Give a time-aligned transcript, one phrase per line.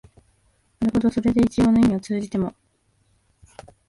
[0.79, 2.55] なるほどそれで一応の意味は通じても、